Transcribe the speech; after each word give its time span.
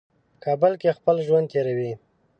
په 0.31 0.35
کابل 0.45 0.73
کې 0.81 0.95
خپل 0.97 1.15
ژوند 1.25 1.45
تېروي. 1.51 1.93